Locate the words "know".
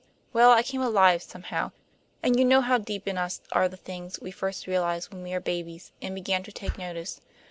2.43-2.61